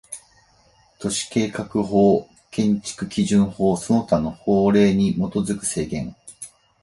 [0.97, 6.15] 都市計画法、建築基準法その他の法令に基づく制限